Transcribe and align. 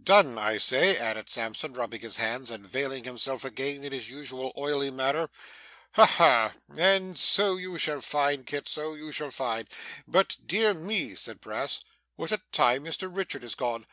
'Done, 0.00 0.38
I 0.38 0.56
say,' 0.58 0.96
added 0.98 1.28
Sampson, 1.28 1.72
rubbing 1.72 2.00
his 2.00 2.14
hands 2.14 2.48
and 2.48 2.64
veiling 2.64 3.02
himself 3.02 3.44
again 3.44 3.82
in 3.82 3.90
his 3.90 4.08
usual 4.08 4.52
oily 4.56 4.88
manner. 4.92 5.30
'Ha 5.94 6.06
ha! 6.06 6.52
and 6.76 7.18
so 7.18 7.56
you 7.56 7.76
shall 7.76 8.00
find 8.00 8.46
Kit, 8.46 8.68
so 8.68 8.94
you 8.94 9.10
shall 9.10 9.32
find. 9.32 9.68
But 10.06 10.36
dear 10.46 10.74
me,' 10.74 11.16
said 11.16 11.40
Brass, 11.40 11.82
'what 12.14 12.30
a 12.30 12.40
time 12.52 12.84
Mr 12.84 13.08
Richard 13.12 13.42
is 13.42 13.56
gone! 13.56 13.84